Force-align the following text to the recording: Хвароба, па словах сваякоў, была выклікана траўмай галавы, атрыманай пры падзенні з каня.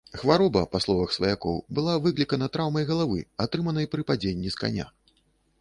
Хвароба, 0.19 0.61
па 0.75 0.79
словах 0.85 1.11
сваякоў, 1.17 1.59
была 1.79 1.93
выклікана 2.05 2.49
траўмай 2.57 2.87
галавы, 2.93 3.19
атрыманай 3.47 3.85
пры 3.93 4.01
падзенні 4.09 4.49
з 4.57 4.65
каня. 4.65 4.91